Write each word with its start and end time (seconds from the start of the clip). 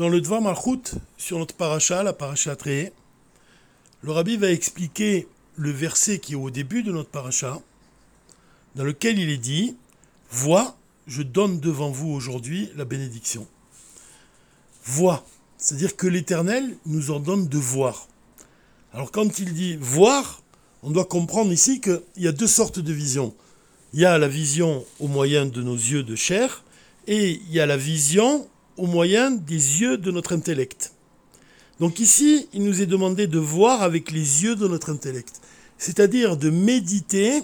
Dans 0.00 0.08
le 0.08 0.22
Dvar 0.22 0.40
Malchut, 0.40 0.94
sur 1.18 1.38
notre 1.38 1.54
paracha, 1.54 2.02
la 2.02 2.14
paracha 2.14 2.56
Tréé, 2.56 2.90
le 4.00 4.12
rabbi 4.12 4.38
va 4.38 4.50
expliquer 4.50 5.28
le 5.56 5.70
verset 5.70 6.20
qui 6.20 6.32
est 6.32 6.36
au 6.36 6.48
début 6.48 6.82
de 6.82 6.90
notre 6.90 7.10
paracha, 7.10 7.60
dans 8.76 8.84
lequel 8.84 9.18
il 9.18 9.28
est 9.28 9.36
dit 9.36 9.76
Vois, 10.30 10.74
je 11.06 11.20
donne 11.20 11.60
devant 11.60 11.90
vous 11.90 12.08
aujourd'hui 12.08 12.70
la 12.76 12.86
bénédiction. 12.86 13.46
Vois, 14.86 15.22
c'est-à-dire 15.58 15.94
que 15.96 16.06
l'Éternel 16.06 16.78
nous 16.86 17.10
ordonne 17.10 17.46
de 17.46 17.58
voir. 17.58 18.08
Alors 18.94 19.12
quand 19.12 19.38
il 19.38 19.52
dit 19.52 19.76
voir, 19.82 20.42
on 20.82 20.92
doit 20.92 21.04
comprendre 21.04 21.52
ici 21.52 21.82
qu'il 21.82 22.00
y 22.16 22.26
a 22.26 22.32
deux 22.32 22.46
sortes 22.46 22.78
de 22.78 22.92
visions. 22.94 23.34
Il 23.92 24.00
y 24.00 24.06
a 24.06 24.16
la 24.16 24.28
vision 24.28 24.82
au 24.98 25.08
moyen 25.08 25.44
de 25.44 25.62
nos 25.62 25.76
yeux 25.76 26.04
de 26.04 26.16
chair 26.16 26.64
et 27.06 27.32
il 27.32 27.52
y 27.52 27.60
a 27.60 27.66
la 27.66 27.76
vision 27.76 28.48
au 28.80 28.86
moyen 28.86 29.30
des 29.30 29.80
yeux 29.82 29.98
de 29.98 30.10
notre 30.10 30.34
intellect. 30.34 30.94
Donc 31.80 32.00
ici, 32.00 32.48
il 32.54 32.64
nous 32.64 32.80
est 32.80 32.86
demandé 32.86 33.26
de 33.26 33.38
voir 33.38 33.82
avec 33.82 34.10
les 34.10 34.42
yeux 34.42 34.56
de 34.56 34.66
notre 34.66 34.90
intellect, 34.90 35.40
c'est-à-dire 35.76 36.38
de 36.38 36.48
méditer 36.48 37.42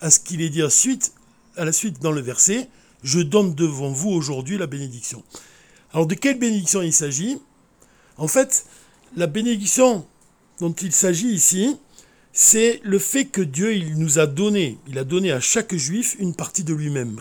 à 0.00 0.10
ce 0.10 0.18
qu'il 0.18 0.42
est 0.42 0.48
dit 0.48 0.62
à, 0.62 0.68
suite, 0.68 1.12
à 1.56 1.64
la 1.64 1.72
suite 1.72 2.00
dans 2.02 2.10
le 2.10 2.20
verset, 2.20 2.68
je 3.04 3.20
donne 3.20 3.54
devant 3.54 3.92
vous 3.92 4.10
aujourd'hui 4.10 4.58
la 4.58 4.66
bénédiction. 4.66 5.22
Alors 5.92 6.06
de 6.06 6.14
quelle 6.14 6.40
bénédiction 6.40 6.82
il 6.82 6.92
s'agit? 6.92 7.38
En 8.16 8.26
fait, 8.26 8.66
la 9.16 9.28
bénédiction 9.28 10.04
dont 10.58 10.72
il 10.72 10.92
s'agit 10.92 11.28
ici, 11.28 11.76
c'est 12.32 12.80
le 12.82 12.98
fait 12.98 13.26
que 13.26 13.42
Dieu 13.42 13.74
il 13.74 13.98
nous 13.98 14.18
a 14.18 14.26
donné, 14.26 14.78
il 14.88 14.98
a 14.98 15.04
donné 15.04 15.32
à 15.32 15.40
chaque 15.40 15.74
juif 15.74 16.16
une 16.18 16.34
partie 16.34 16.64
de 16.64 16.72
lui-même. 16.72 17.18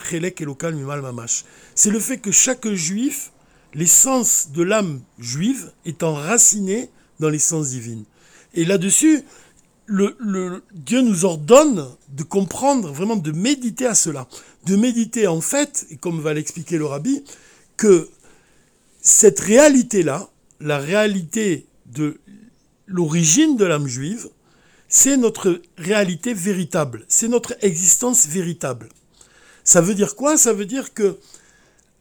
C'est 1.76 1.90
le 1.90 2.00
fait 2.00 2.18
que 2.18 2.32
chaque 2.32 2.68
juif, 2.70 3.32
l'essence 3.74 4.50
de 4.54 4.64
l'âme 4.64 5.02
juive 5.20 5.72
est 5.86 6.04
enracinée 6.04 6.90
dans 7.20 7.30
l'essence 7.30 7.70
divine. 7.70 8.06
Et 8.54 8.66
là-dessus, 8.66 9.24
le, 9.86 10.64
Dieu 10.74 11.02
nous 11.02 11.26
ordonne 11.26 11.88
de 12.10 12.24
comprendre, 12.24 12.92
vraiment 12.92 13.18
de 13.18 13.32
méditer 13.32 13.86
à 13.86 13.96
cela. 13.96 14.28
De 14.66 14.78
méditer 14.78 15.28
en 15.28 15.42
fait, 15.42 15.88
et 15.90 15.98
comme 15.98 16.22
va 16.22 16.34
l'expliquer 16.34 16.78
le 16.78 16.86
rabbi, 16.86 17.24
que 17.76 18.10
cette 19.02 19.40
réalité-là, 19.40 20.30
la 20.62 20.78
réalité 20.78 21.66
de 21.88 22.20
l'origine 22.86 23.58
de 23.58 23.66
l'âme 23.66 23.88
juive, 23.88 24.30
c'est 24.94 25.16
notre 25.16 25.62
réalité 25.78 26.34
véritable, 26.34 27.06
c'est 27.08 27.30
notre 27.30 27.56
existence 27.62 28.28
véritable. 28.28 28.90
Ça 29.64 29.80
veut 29.80 29.96
dire 29.96 30.18
quoi? 30.18 30.38
Ça 30.38 30.52
veut 30.52 30.66
dire 30.66 30.94
que 30.94 31.18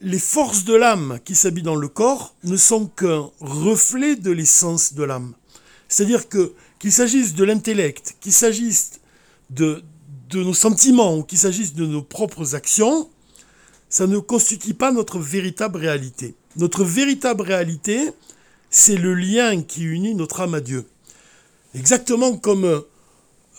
les 0.01 0.19
forces 0.19 0.65
de 0.65 0.75
l'âme 0.75 1.21
qui 1.25 1.37
s'habillent 1.37 1.63
dans 1.63 1.77
le 1.77 1.87
corps 1.87 2.35
ne 2.43 2.57
sont 2.57 2.89
qu'un 2.89 3.31
reflet 3.41 4.17
de 4.17 4.33
l'essence 4.33 4.95
de 4.95 5.05
l'âme. 5.05 5.35
C'est-à-dire 5.89 6.29
que 6.29 6.53
qu'il 6.81 6.91
s'agisse 6.91 7.35
de 7.35 7.45
l'intellect, 7.45 8.17
qu'il 8.21 8.33
s'agisse 8.33 8.99
de, 9.51 9.85
de 10.29 10.43
nos 10.43 10.55
sentiments 10.55 11.17
ou 11.17 11.23
qu'il 11.23 11.39
s'agisse 11.39 11.75
de 11.75 11.87
nos 11.87 12.03
propres 12.03 12.57
actions, 12.57 13.09
ça 13.89 14.09
ne 14.09 14.19
constitue 14.19 14.75
pas 14.75 14.91
notre 14.91 15.21
véritable 15.21 15.79
réalité. 15.79 16.35
Notre 16.57 16.83
véritable 16.83 17.43
réalité, 17.43 18.11
c'est 18.69 18.97
le 18.97 19.15
lien 19.15 19.63
qui 19.63 19.85
unit 19.85 20.17
notre 20.17 20.41
âme 20.41 20.55
à 20.55 20.61
Dieu. 20.61 20.87
Exactement 21.75 22.37
comme 22.37 22.83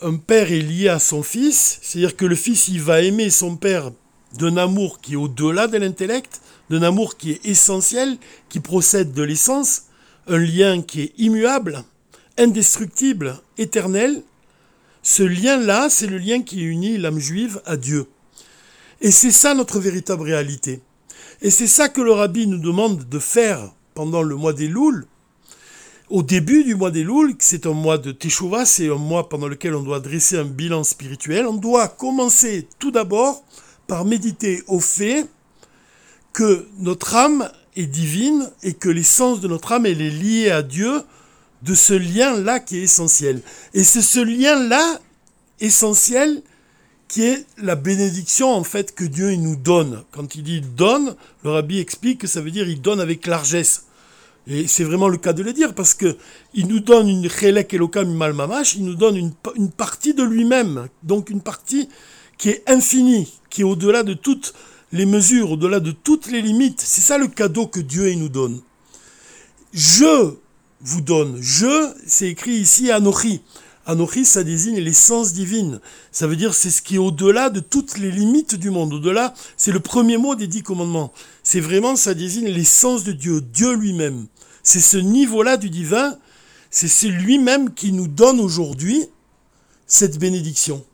un 0.02 0.16
père 0.16 0.52
est 0.52 0.60
lié 0.60 0.88
à 0.88 0.98
son 0.98 1.22
fils, 1.22 1.78
c'est-à-dire 1.80 2.16
que 2.16 2.26
le 2.26 2.34
fils, 2.34 2.68
il 2.68 2.80
va 2.82 3.00
aimer 3.00 3.30
son 3.30 3.56
père 3.56 3.90
d'un 4.38 4.56
amour 4.56 5.00
qui 5.00 5.14
est 5.14 5.16
au-delà 5.16 5.66
de 5.66 5.78
l'intellect, 5.78 6.40
d'un 6.70 6.82
amour 6.82 7.16
qui 7.16 7.32
est 7.32 7.46
essentiel, 7.46 8.16
qui 8.48 8.60
procède 8.60 9.12
de 9.12 9.22
l'essence, 9.22 9.84
un 10.26 10.38
lien 10.38 10.82
qui 10.82 11.02
est 11.02 11.12
immuable, 11.18 11.84
indestructible, 12.38 13.40
éternel. 13.58 14.22
Ce 15.02 15.22
lien-là, 15.22 15.88
c'est 15.88 16.06
le 16.06 16.18
lien 16.18 16.42
qui 16.42 16.62
unit 16.62 16.98
l'âme 16.98 17.18
juive 17.18 17.60
à 17.64 17.76
Dieu. 17.76 18.06
Et 19.00 19.10
c'est 19.10 19.32
ça 19.32 19.54
notre 19.54 19.80
véritable 19.80 20.22
réalité. 20.22 20.80
Et 21.40 21.50
c'est 21.50 21.66
ça 21.66 21.88
que 21.88 22.00
le 22.00 22.12
rabbi 22.12 22.46
nous 22.46 22.58
demande 22.58 23.08
de 23.08 23.18
faire 23.18 23.72
pendant 23.94 24.22
le 24.22 24.36
mois 24.36 24.52
des 24.52 24.68
Louls, 24.68 25.06
au 26.12 26.22
début 26.22 26.62
du 26.62 26.74
mois 26.74 26.90
des 26.90 27.04
Louls, 27.04 27.34
c'est 27.38 27.64
un 27.64 27.72
mois 27.72 27.96
de 27.96 28.12
Teshuvah, 28.12 28.66
c'est 28.66 28.90
un 28.90 28.96
mois 28.96 29.30
pendant 29.30 29.48
lequel 29.48 29.74
on 29.74 29.82
doit 29.82 29.98
dresser 29.98 30.36
un 30.36 30.44
bilan 30.44 30.84
spirituel, 30.84 31.46
on 31.46 31.54
doit 31.54 31.88
commencer 31.88 32.68
tout 32.78 32.90
d'abord 32.90 33.42
par 33.86 34.04
méditer 34.04 34.62
au 34.66 34.78
fait 34.78 35.26
que 36.34 36.66
notre 36.78 37.16
âme 37.16 37.50
est 37.76 37.86
divine 37.86 38.50
et 38.62 38.74
que 38.74 38.90
l'essence 38.90 39.40
de 39.40 39.48
notre 39.48 39.72
âme, 39.72 39.86
est 39.86 39.94
liée 39.94 40.50
à 40.50 40.62
Dieu, 40.62 41.00
de 41.62 41.74
ce 41.74 41.94
lien-là 41.94 42.60
qui 42.60 42.76
est 42.76 42.82
essentiel. 42.82 43.40
Et 43.72 43.82
c'est 43.82 44.02
ce 44.02 44.20
lien-là 44.20 45.00
essentiel 45.60 46.42
qui 47.08 47.22
est 47.22 47.46
la 47.56 47.74
bénédiction 47.74 48.50
en 48.50 48.64
fait 48.64 48.94
que 48.94 49.04
Dieu 49.04 49.34
nous 49.36 49.56
donne. 49.56 50.04
Quand 50.10 50.34
il 50.34 50.42
dit 50.42 50.60
donne, 50.60 51.16
le 51.42 51.52
rabbi 51.52 51.78
explique 51.78 52.20
que 52.20 52.26
ça 52.26 52.42
veut 52.42 52.50
dire 52.50 52.68
il 52.68 52.82
donne 52.82 53.00
avec 53.00 53.26
largesse. 53.26 53.86
Et 54.46 54.66
c'est 54.66 54.84
vraiment 54.84 55.08
le 55.08 55.18
cas 55.18 55.32
de 55.32 55.42
le 55.42 55.52
dire, 55.52 55.74
parce 55.74 55.94
que 55.94 56.16
il 56.52 56.66
nous 56.66 56.80
donne 56.80 57.08
une 57.08 57.28
chelek 57.28 57.74
elokam 57.74 58.10
il 58.76 58.84
nous 58.84 58.94
donne 58.94 59.16
une, 59.16 59.70
partie 59.70 60.14
de 60.14 60.22
lui-même, 60.24 60.88
donc 61.02 61.30
une 61.30 61.40
partie 61.40 61.88
qui 62.38 62.48
est 62.48 62.68
infinie, 62.68 63.32
qui 63.50 63.60
est 63.60 63.64
au-delà 63.64 64.02
de 64.02 64.14
toutes 64.14 64.52
les 64.90 65.06
mesures, 65.06 65.52
au-delà 65.52 65.78
de 65.78 65.92
toutes 65.92 66.30
les 66.30 66.42
limites. 66.42 66.80
C'est 66.80 67.00
ça 67.00 67.18
le 67.18 67.28
cadeau 67.28 67.66
que 67.66 67.80
Dieu 67.80 68.12
nous 68.14 68.28
donne. 68.28 68.60
Je 69.72 70.34
vous 70.80 71.00
donne. 71.00 71.38
Je, 71.40 71.92
c'est 72.06 72.28
écrit 72.28 72.52
ici 72.52 72.90
Anochi. 72.90 73.42
Anochi, 73.86 74.24
ça 74.24 74.44
désigne 74.44 74.78
l'essence 74.78 75.32
divine. 75.32 75.80
Ça 76.12 76.26
veut 76.26 76.36
dire 76.36 76.54
c'est 76.54 76.70
ce 76.70 76.82
qui 76.82 76.96
est 76.96 76.98
au-delà 76.98 77.50
de 77.50 77.60
toutes 77.60 77.98
les 77.98 78.10
limites 78.10 78.54
du 78.54 78.70
monde. 78.70 78.92
Au-delà, 78.92 79.34
c'est 79.56 79.72
le 79.72 79.80
premier 79.80 80.18
mot 80.18 80.34
des 80.34 80.46
dix 80.46 80.62
commandements. 80.62 81.12
C'est 81.42 81.60
vraiment, 81.60 81.96
ça 81.96 82.14
désigne 82.14 82.48
l'essence 82.48 83.02
de 83.02 83.12
Dieu, 83.12 83.40
Dieu 83.40 83.74
lui-même. 83.74 84.26
C'est 84.62 84.80
ce 84.80 84.96
niveau-là 84.96 85.56
du 85.56 85.70
divin, 85.70 86.16
c'est 86.70 87.08
lui-même 87.08 87.74
qui 87.74 87.92
nous 87.92 88.06
donne 88.06 88.38
aujourd'hui 88.38 89.04
cette 89.86 90.18
bénédiction. 90.18 90.84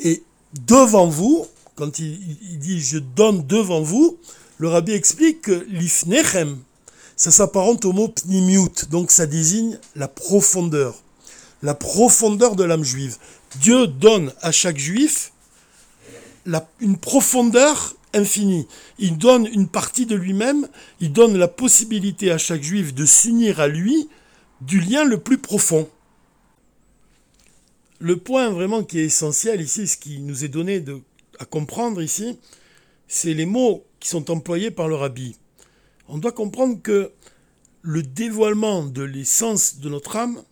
Et 0.00 0.22
devant 0.66 1.06
vous, 1.06 1.46
quand 1.74 1.98
il, 1.98 2.58
dit 2.58 2.80
je 2.80 2.98
donne 2.98 3.46
devant 3.46 3.82
vous, 3.82 4.16
le 4.58 4.68
rabbi 4.68 4.92
explique 4.92 5.42
que 5.42 5.66
l'ifnechem, 5.68 6.58
ça 7.16 7.30
s'apparente 7.30 7.84
au 7.84 7.92
mot 7.92 8.08
pnimiut, 8.08 8.86
donc 8.90 9.10
ça 9.10 9.26
désigne 9.26 9.78
la 9.94 10.08
profondeur 10.08 11.02
la 11.66 11.74
profondeur 11.74 12.54
de 12.54 12.62
l'âme 12.62 12.84
juive. 12.84 13.16
Dieu 13.60 13.88
donne 13.88 14.32
à 14.40 14.52
chaque 14.52 14.78
juif 14.78 15.32
une 16.80 16.96
profondeur 16.96 17.96
infinie. 18.14 18.68
Il 19.00 19.18
donne 19.18 19.46
une 19.46 19.66
partie 19.66 20.06
de 20.06 20.14
lui-même, 20.14 20.68
il 21.00 21.12
donne 21.12 21.36
la 21.36 21.48
possibilité 21.48 22.30
à 22.30 22.38
chaque 22.38 22.62
juif 22.62 22.94
de 22.94 23.04
s'unir 23.04 23.58
à 23.58 23.66
lui 23.66 24.08
du 24.60 24.78
lien 24.80 25.04
le 25.04 25.18
plus 25.18 25.38
profond. 25.38 25.90
Le 27.98 28.16
point 28.16 28.48
vraiment 28.50 28.84
qui 28.84 29.00
est 29.00 29.06
essentiel 29.06 29.60
ici, 29.60 29.88
ce 29.88 29.96
qui 29.96 30.20
nous 30.20 30.44
est 30.44 30.48
donné 30.48 30.84
à 31.40 31.46
comprendre 31.46 32.00
ici, 32.00 32.38
c'est 33.08 33.34
les 33.34 33.46
mots 33.46 33.84
qui 33.98 34.08
sont 34.08 34.30
employés 34.30 34.70
par 34.70 34.86
le 34.86 34.94
rabbi. 34.94 35.34
On 36.06 36.18
doit 36.18 36.30
comprendre 36.30 36.80
que 36.80 37.10
le 37.82 38.04
dévoilement 38.04 38.84
de 38.84 39.02
l'essence 39.02 39.80
de 39.80 39.88
notre 39.88 40.14
âme, 40.14 40.44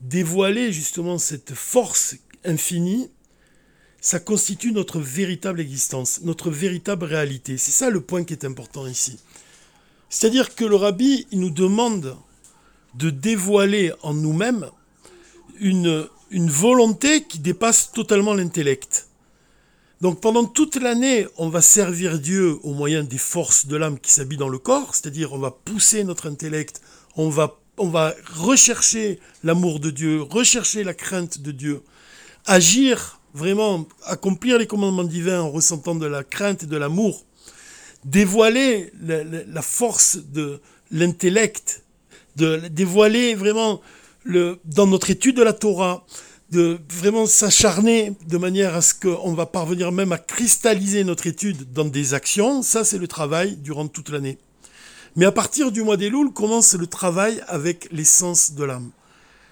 dévoiler 0.00 0.72
justement 0.72 1.18
cette 1.18 1.54
force 1.54 2.16
infinie, 2.44 3.10
ça 4.00 4.18
constitue 4.18 4.72
notre 4.72 4.98
véritable 4.98 5.60
existence, 5.60 6.20
notre 6.22 6.50
véritable 6.50 7.04
réalité. 7.04 7.58
C'est 7.58 7.70
ça 7.70 7.90
le 7.90 8.00
point 8.00 8.24
qui 8.24 8.32
est 8.32 8.44
important 8.44 8.86
ici. 8.86 9.18
C'est-à-dire 10.08 10.54
que 10.54 10.64
le 10.64 10.76
rabbi, 10.76 11.26
il 11.30 11.40
nous 11.40 11.50
demande 11.50 12.16
de 12.94 13.10
dévoiler 13.10 13.92
en 14.02 14.14
nous-mêmes 14.14 14.70
une, 15.60 16.08
une 16.30 16.50
volonté 16.50 17.24
qui 17.24 17.38
dépasse 17.38 17.92
totalement 17.92 18.34
l'intellect. 18.34 19.06
Donc 20.00 20.20
pendant 20.20 20.46
toute 20.46 20.76
l'année, 20.76 21.26
on 21.36 21.50
va 21.50 21.60
servir 21.60 22.18
Dieu 22.18 22.58
au 22.62 22.72
moyen 22.72 23.04
des 23.04 23.18
forces 23.18 23.66
de 23.66 23.76
l'âme 23.76 24.00
qui 24.00 24.12
s'habillent 24.12 24.38
dans 24.38 24.48
le 24.48 24.58
corps, 24.58 24.94
c'est-à-dire 24.94 25.34
on 25.34 25.38
va 25.38 25.50
pousser 25.50 26.04
notre 26.04 26.26
intellect, 26.26 26.80
on 27.16 27.28
va 27.28 27.59
on 27.80 27.88
va 27.88 28.14
rechercher 28.36 29.18
l'amour 29.42 29.80
de 29.80 29.90
Dieu, 29.90 30.22
rechercher 30.22 30.84
la 30.84 30.94
crainte 30.94 31.40
de 31.40 31.50
Dieu, 31.50 31.82
agir 32.46 33.20
vraiment, 33.32 33.88
accomplir 34.04 34.58
les 34.58 34.66
commandements 34.66 35.04
divins 35.04 35.40
en 35.40 35.50
ressentant 35.50 35.94
de 35.94 36.06
la 36.06 36.22
crainte 36.22 36.64
et 36.64 36.66
de 36.66 36.76
l'amour, 36.76 37.24
dévoiler 38.04 38.92
la, 39.02 39.62
force 39.62 40.18
de 40.18 40.60
l'intellect, 40.90 41.82
dévoiler 42.36 43.34
vraiment 43.34 43.80
dans 44.26 44.86
notre 44.86 45.10
étude 45.10 45.36
de 45.36 45.42
la 45.42 45.54
Torah, 45.54 46.04
de 46.50 46.80
vraiment 46.90 47.26
s'acharner 47.26 48.12
de 48.26 48.36
manière 48.36 48.74
à 48.74 48.82
ce 48.82 48.92
qu'on 48.92 49.32
va 49.32 49.46
parvenir 49.46 49.92
même 49.92 50.12
à 50.12 50.18
cristalliser 50.18 51.04
notre 51.04 51.28
étude 51.28 51.72
dans 51.72 51.84
des 51.84 52.12
actions, 52.12 52.62
ça 52.62 52.84
c'est 52.84 52.98
le 52.98 53.08
travail 53.08 53.56
durant 53.56 53.86
toute 53.86 54.10
l'année. 54.10 54.38
Mais 55.16 55.26
à 55.26 55.32
partir 55.32 55.72
du 55.72 55.82
mois 55.82 55.96
d'Elul 55.96 56.32
commence 56.32 56.74
le 56.74 56.86
travail 56.86 57.42
avec 57.48 57.88
l'essence 57.90 58.52
de 58.52 58.64
l'âme. 58.64 58.90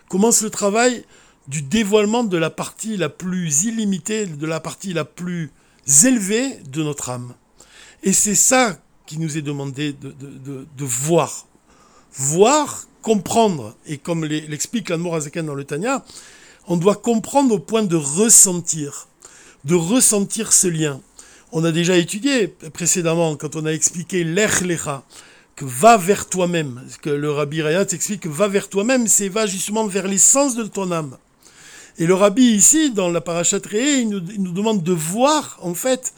Commence 0.09 0.43
le 0.43 0.51
travail 0.51 1.05
du 1.49 1.63
dévoilement 1.63 2.25
de 2.25 2.37
la 2.37 2.51
partie 2.51 2.97
la 2.97 3.09
plus 3.09 3.65
illimitée, 3.65 4.27
de 4.27 4.47
la 4.47 4.61
partie 4.61 4.93
la 4.93 5.05
plus 5.05 5.51
élevée 6.05 6.59
de 6.71 6.83
notre 6.83 7.11
âme. 7.11 7.35
Et 8.03 8.13
c'est 8.13 8.35
ça 8.35 8.79
qui 9.07 9.19
nous 9.19 9.37
est 9.39 9.43
demandé 9.43 9.95
de, 9.95 10.85
voir. 10.85 11.47
Voir, 12.13 12.85
comprendre. 13.03 13.75
Et 13.87 13.97
comme 13.99 14.25
l'explique 14.25 14.91
l'Anmour 14.91 15.17
Azaken 15.17 15.47
dans 15.47 15.55
le 15.55 15.65
Tanya, 15.65 16.05
on 16.67 16.77
doit 16.77 16.97
comprendre 16.97 17.55
au 17.55 17.59
point 17.59 17.83
de 17.83 17.97
ressentir, 17.97 19.09
de 19.65 19.75
ressentir 19.75 20.53
ce 20.53 20.69
lien. 20.69 21.01
On 21.51 21.65
a 21.65 21.73
déjà 21.73 21.97
étudié 21.97 22.49
précédemment, 22.49 23.37
quand 23.37 23.57
on 23.57 23.65
a 23.65 23.73
expliqué 23.73 24.23
l'Ech 24.23 24.61
va 25.65 25.97
vers 25.97 26.29
toi-même, 26.29 26.83
que 27.03 27.11
le 27.11 27.31
Rabbi 27.31 27.63
Rayat 27.63 27.87
explique 27.93 28.23
que 28.23 28.29
va 28.29 28.49
vers 28.49 28.69
toi-même, 28.69 29.07
c'est 29.07 29.29
va 29.29 29.47
justement 29.47 29.87
vers 29.87 30.07
l'essence 30.07 30.55
de 30.55 30.65
ton 30.65 30.93
âme. 30.93 31.17
Et 31.99 32.07
le 32.07 32.15
Rabbi 32.15 32.43
ici, 32.43 32.91
dans 32.91 33.11
la 33.11 33.21
parachat 33.21 33.59
nous, 33.59 34.23
il 34.33 34.43
nous 34.43 34.53
demande 34.53 34.83
de 34.83 34.93
voir, 34.93 35.59
en 35.63 35.75
fait, 35.75 36.13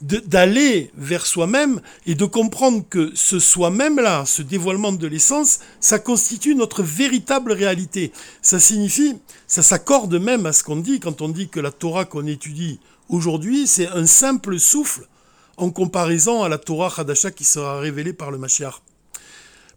d'aller 0.00 0.92
vers 0.96 1.26
soi-même 1.26 1.80
et 2.06 2.14
de 2.14 2.24
comprendre 2.24 2.84
que 2.88 3.10
ce 3.14 3.40
soi-même-là, 3.40 4.24
ce 4.26 4.42
dévoilement 4.42 4.92
de 4.92 5.06
l'essence, 5.08 5.58
ça 5.80 5.98
constitue 5.98 6.54
notre 6.54 6.84
véritable 6.84 7.50
réalité. 7.52 8.12
Ça 8.40 8.60
signifie, 8.60 9.16
ça 9.48 9.62
s'accorde 9.62 10.14
même 10.14 10.46
à 10.46 10.52
ce 10.52 10.62
qu'on 10.62 10.76
dit 10.76 11.00
quand 11.00 11.20
on 11.20 11.28
dit 11.28 11.48
que 11.48 11.58
la 11.58 11.72
Torah 11.72 12.04
qu'on 12.04 12.26
étudie 12.26 12.78
aujourd'hui, 13.08 13.66
c'est 13.66 13.88
un 13.88 14.06
simple 14.06 14.60
souffle 14.60 15.08
en 15.58 15.70
comparaison 15.70 16.42
à 16.42 16.48
la 16.48 16.56
Torah 16.56 16.92
Hadasha 16.96 17.30
qui 17.30 17.44
sera 17.44 17.80
révélée 17.80 18.12
par 18.12 18.30
le 18.30 18.38
Mashiach. 18.38 18.80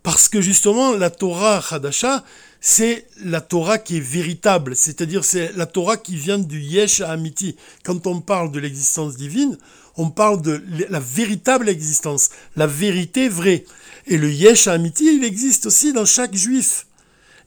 Parce 0.04 0.30
que 0.30 0.42
justement, 0.42 0.94
la 0.94 1.10
Torah 1.10 1.62
Hadasha, 1.70 2.24
c'est 2.60 3.08
la 3.24 3.42
Torah 3.42 3.78
qui 3.78 3.98
est 3.98 4.00
véritable, 4.00 4.76
c'est-à-dire 4.76 5.26
c'est 5.26 5.52
la 5.56 5.66
Torah 5.66 5.98
qui 5.98 6.16
vient 6.16 6.40
du 6.40 6.60
Yesh 6.60 7.02
Amiti. 7.02 7.56
Quand 7.84 8.08
on 8.08 8.22
parle 8.22 8.52
de 8.52 8.60
l'existence 8.60 9.16
divine, 9.16 9.58
on 9.98 10.10
parle 10.10 10.42
de 10.42 10.64
la 10.90 11.00
véritable 11.00 11.70
existence, 11.70 12.30
la 12.56 12.68
vérité 12.68 13.30
vraie. 13.30 13.66
Et 14.08 14.18
le 14.18 14.32
Yesh 14.32 14.68
Amiti, 14.68 15.16
il 15.16 15.24
existe 15.24 15.66
aussi 15.66 15.94
dans 15.94 16.06
chaque 16.06 16.36
juif. 16.36 16.88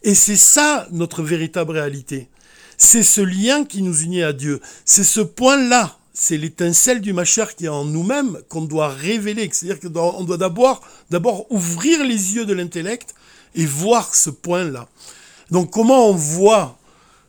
Et 0.03 0.15
c'est 0.15 0.37
ça 0.37 0.87
notre 0.91 1.23
véritable 1.23 1.73
réalité. 1.73 2.29
C'est 2.77 3.05
ce 3.05 3.21
lien 3.21 3.65
qui 3.65 3.83
nous 3.83 4.03
unit 4.03 4.23
à 4.23 4.33
Dieu. 4.33 4.61
C'est 4.85 5.05
ce 5.05 5.21
point-là. 5.21 5.99
C'est 6.17 6.37
l'étincelle 6.37 7.01
du 7.01 7.13
Machar 7.13 7.57
qui 7.57 7.65
est 7.65 7.69
en 7.69 7.85
nous-mêmes 7.85 8.39
qu'on 8.49 8.63
doit 8.63 8.89
révéler. 8.89 9.51
C'est-à-dire 9.53 9.81
qu'on 9.81 10.23
doit 10.23 10.37
d'abord, 10.39 11.47
ouvrir 11.51 12.05
les 12.05 12.37
yeux 12.37 12.47
de 12.47 12.55
l'intellect 12.55 13.17
et 13.57 13.67
voir 13.67 14.15
ce 14.15 14.31
point-là. 14.31 14.89
Donc 15.51 15.73
comment 15.73 16.09
on 16.09 16.15
voit 16.15 16.79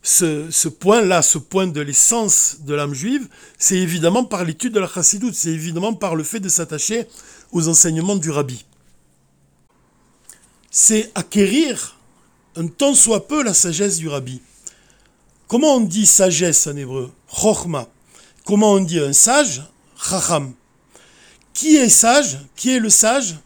ce, 0.03 0.67
point-là, 0.67 1.23
ce 1.23 1.39
point 1.39 1.65
de 1.65 1.81
l'essence 1.81 2.57
de 2.59 2.75
l'âme 2.75 2.93
juive, 2.93 3.27
c'est 3.57 3.77
évidemment 3.77 4.23
par 4.23 4.45
l'étude 4.45 4.73
de 4.73 4.79
la 4.79 4.87
chassidoute, 4.87 5.33
c'est 5.33 5.49
évidemment 5.49 5.95
par 5.95 6.15
le 6.15 6.23
fait 6.23 6.39
de 6.39 6.47
s'attacher 6.47 7.07
aux 7.51 7.67
enseignements 7.67 8.15
du 8.15 8.29
rabbi. 8.29 8.65
C'est 10.69 11.11
acquérir 11.15 11.97
un 12.55 12.67
tant 12.67 12.93
soit 12.93 13.27
peu 13.27 13.43
la 13.43 13.55
sagesse 13.55 13.97
du 13.97 14.07
rabbi. 14.07 14.41
Comment 15.47 15.77
on 15.77 15.81
dit 15.81 16.05
sagesse 16.05 16.67
en 16.67 16.75
hébreu? 16.75 17.11
Chochma. 17.27 17.87
Comment 18.45 18.73
on 18.73 18.79
dit 18.79 18.99
un 18.99 19.11
sage? 19.11 19.63
Chacham. 19.99 20.53
Qui 21.51 21.77
est 21.77 21.89
sage? 21.89 22.37
Qui 22.55 22.75
est 22.75 22.79
le 22.79 22.91
sage? 22.91 23.37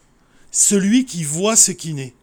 Celui 0.51 1.05
qui 1.05 1.23
voit 1.23 1.55
ce 1.55 1.71
qui 1.71 1.93
naît. 1.93 2.13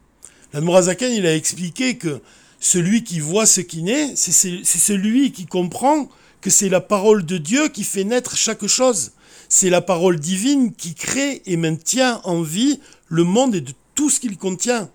L'Admorazaken, 0.52 1.10
il 1.10 1.24
a 1.24 1.34
expliqué 1.34 1.96
que 1.96 2.20
celui 2.60 3.02
qui 3.02 3.18
voit 3.18 3.46
ce 3.46 3.62
qui 3.62 3.82
naît, 3.82 4.12
c'est 4.14 4.62
celui 4.62 5.32
qui 5.32 5.46
comprend 5.46 6.10
que 6.42 6.50
c'est 6.50 6.68
la 6.68 6.82
parole 6.82 7.24
de 7.24 7.38
Dieu 7.38 7.68
qui 7.68 7.82
fait 7.82 8.04
naître 8.04 8.36
chaque 8.36 8.66
chose. 8.66 9.12
C'est 9.48 9.70
la 9.70 9.80
parole 9.80 10.20
divine 10.20 10.74
qui 10.74 10.94
crée 10.94 11.40
et 11.46 11.56
maintient 11.56 12.20
en 12.24 12.42
vie 12.42 12.78
le 13.08 13.24
monde 13.24 13.54
et 13.54 13.62
de 13.62 13.72
tout 13.94 14.10
ce 14.10 14.20
qu'il 14.20 14.36
contient. 14.36 14.90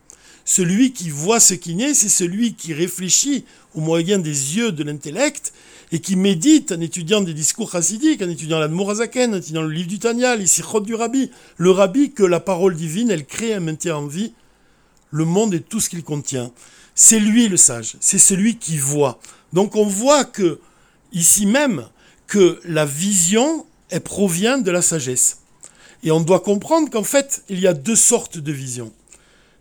Celui 0.45 0.93
qui 0.93 1.09
voit 1.09 1.39
ce 1.39 1.55
qui 1.55 1.73
naît, 1.73 1.95
c'est 1.95 2.09
celui 2.09 2.53
qui 2.53 2.75
réfléchit 2.75 3.43
au 3.73 3.79
moyen 3.79 4.19
des 4.19 4.57
yeux 4.57 4.71
de 4.71 4.83
l'intellect 4.83 5.51
et 5.91 5.99
qui 5.99 6.15
médite 6.15 6.71
en 6.71 6.79
étudiant 6.79 7.21
des 7.21 7.33
discours 7.33 7.71
chassidiques, 7.71 8.21
en 8.21 8.29
étudiant 8.29 8.59
la 8.59 8.67
Mourazaken, 8.67 9.33
en 9.33 9.37
étudiant 9.37 9.61
le 9.61 9.71
livre 9.71 9.89
du 9.89 9.99
Tanya, 9.99 10.35
les 10.35 10.47
sikhot 10.47 10.81
du 10.81 10.95
Rabbi. 10.95 11.31
Le 11.57 11.71
Rabbi, 11.71 12.11
que 12.11 12.23
la 12.23 12.39
parole 12.39 12.75
divine, 12.75 13.11
elle 13.11 13.25
crée 13.25 13.51
et 13.51 13.59
maintient 13.59 13.97
en 13.97 14.07
vie 14.07 14.33
le 15.11 15.25
monde 15.25 15.53
et 15.53 15.61
tout 15.61 15.79
ce 15.79 15.89
qu'il 15.89 16.03
contient. 16.03 16.51
C'est 16.95 17.19
lui 17.19 17.47
le 17.47 17.57
sage, 17.57 17.95
c'est 17.99 18.17
celui 18.17 18.57
qui 18.57 18.77
voit. 18.77 19.19
Donc 19.53 19.75
on 19.75 19.85
voit 19.85 20.23
que, 20.23 20.59
ici 21.11 21.45
même, 21.45 21.85
que 22.27 22.59
la 22.63 22.85
vision, 22.85 23.65
elle 23.89 24.01
provient 24.01 24.57
de 24.57 24.71
la 24.71 24.81
sagesse. 24.81 25.39
Et 26.03 26.11
on 26.11 26.21
doit 26.21 26.39
comprendre 26.39 26.89
qu'en 26.89 27.03
fait, 27.03 27.43
il 27.49 27.59
y 27.59 27.67
a 27.67 27.73
deux 27.73 27.95
sortes 27.95 28.37
de 28.37 28.51
visions. 28.51 28.91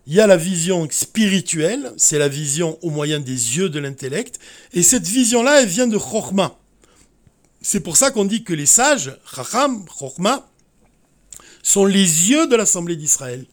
Il 0.06 0.14
y 0.14 0.20
a 0.20 0.26
la 0.26 0.36
vision 0.36 0.88
spirituelle, 0.90 1.92
c'est 1.96 2.18
la 2.18 2.28
vision 2.28 2.78
au 2.82 2.90
moyen 2.90 3.20
des 3.20 3.58
yeux 3.58 3.68
de 3.68 3.78
l'intellect, 3.78 4.38
et 4.72 4.82
cette 4.82 5.06
vision-là, 5.06 5.62
elle 5.62 5.68
vient 5.68 5.86
de 5.86 5.98
Chorma. 5.98 6.58
C'est 7.62 7.80
pour 7.80 7.96
ça 7.96 8.10
qu'on 8.10 8.24
dit 8.24 8.42
que 8.42 8.54
les 8.54 8.66
sages, 8.66 9.16
Chacham, 9.34 9.84
Chorma, 9.86 10.48
sont 11.62 11.84
les 11.84 12.30
yeux 12.30 12.46
de 12.46 12.56
l'Assemblée 12.56 12.96
d'Israël. 12.96 13.44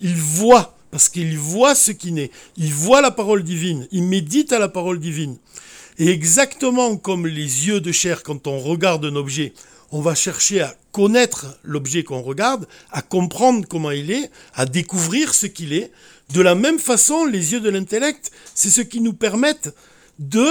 Ils 0.00 0.16
voient 0.16 0.76
parce 0.90 1.08
qu'il 1.08 1.36
voit 1.36 1.74
ce 1.74 1.90
qui 1.90 2.12
naît, 2.12 2.30
il 2.56 2.72
voit 2.72 3.00
la 3.00 3.10
parole 3.10 3.42
divine, 3.42 3.88
il 3.90 4.04
médite 4.04 4.52
à 4.52 4.60
la 4.60 4.68
parole 4.68 5.00
divine. 5.00 5.38
Et 5.98 6.08
exactement 6.08 6.96
comme 6.96 7.26
les 7.26 7.66
yeux 7.66 7.80
de 7.80 7.90
chair, 7.90 8.22
quand 8.22 8.46
on 8.46 8.60
regarde 8.60 9.04
un 9.04 9.16
objet, 9.16 9.54
on 9.94 10.00
va 10.00 10.16
chercher 10.16 10.60
à 10.60 10.74
connaître 10.90 11.56
l'objet 11.62 12.02
qu'on 12.02 12.20
regarde, 12.20 12.66
à 12.90 13.00
comprendre 13.00 13.64
comment 13.68 13.92
il 13.92 14.10
est, 14.10 14.28
à 14.52 14.66
découvrir 14.66 15.32
ce 15.32 15.46
qu'il 15.46 15.72
est. 15.72 15.92
De 16.32 16.40
la 16.40 16.56
même 16.56 16.80
façon, 16.80 17.24
les 17.24 17.52
yeux 17.52 17.60
de 17.60 17.70
l'intellect, 17.70 18.32
c'est 18.56 18.70
ce 18.70 18.80
qui 18.80 19.00
nous 19.00 19.12
permettent 19.12 19.72
de 20.18 20.44